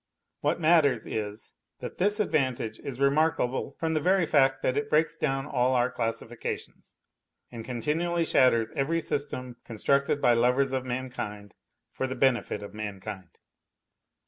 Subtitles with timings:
[0.39, 5.15] What matters is, that this advantage is remarkable from the very fact that it breaks
[5.15, 6.95] down all our classifications,
[7.51, 11.53] and con tinually shatters every system constructed by lovers of mankind
[11.91, 13.37] for the benefit of mankind.